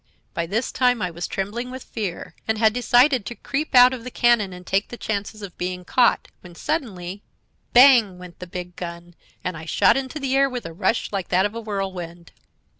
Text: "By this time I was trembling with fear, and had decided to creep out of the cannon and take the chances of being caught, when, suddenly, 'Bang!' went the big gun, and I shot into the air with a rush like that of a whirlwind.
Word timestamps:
"By 0.33 0.47
this 0.47 0.71
time 0.71 0.99
I 0.99 1.11
was 1.11 1.27
trembling 1.27 1.69
with 1.69 1.83
fear, 1.83 2.33
and 2.47 2.57
had 2.57 2.73
decided 2.73 3.23
to 3.27 3.35
creep 3.35 3.75
out 3.75 3.93
of 3.93 4.03
the 4.03 4.09
cannon 4.09 4.51
and 4.51 4.65
take 4.65 4.87
the 4.87 4.97
chances 4.97 5.43
of 5.43 5.55
being 5.59 5.85
caught, 5.85 6.27
when, 6.39 6.55
suddenly, 6.55 7.21
'Bang!' 7.71 8.17
went 8.17 8.39
the 8.39 8.47
big 8.47 8.75
gun, 8.75 9.13
and 9.43 9.55
I 9.55 9.65
shot 9.65 9.95
into 9.97 10.19
the 10.19 10.35
air 10.35 10.49
with 10.49 10.65
a 10.65 10.73
rush 10.73 11.11
like 11.11 11.27
that 11.27 11.45
of 11.45 11.53
a 11.53 11.61
whirlwind. 11.61 12.31